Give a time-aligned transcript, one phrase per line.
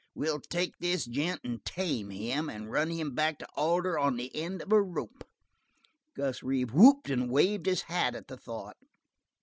[0.15, 4.35] We'll take this gent and tame him, and run him back to Alder on the
[4.35, 5.23] end of a rope."
[6.15, 8.77] Gus Reeve whooped and waved his hat at the thought.